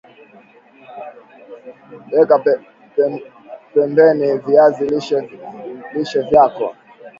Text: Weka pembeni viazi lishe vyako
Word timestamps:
Weka 2.11 2.35
pembeni 3.73 4.27
viazi 4.45 4.83
lishe 5.95 6.21
vyako 6.29 6.67